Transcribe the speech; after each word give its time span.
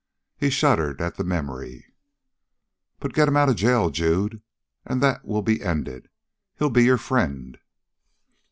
He 0.35 0.49
shuddered 0.49 0.99
at 0.99 1.17
the 1.17 1.23
memory. 1.23 1.93
"But 2.99 3.13
get 3.13 3.27
him 3.27 3.37
out 3.37 3.49
of 3.49 3.55
the 3.55 3.59
jail, 3.59 3.91
Jude, 3.91 4.41
and 4.83 4.99
that 5.03 5.25
will 5.25 5.43
be 5.43 5.61
ended. 5.61 6.09
He'll 6.57 6.71
be 6.71 6.85
your 6.85 6.97
friend." 6.97 7.59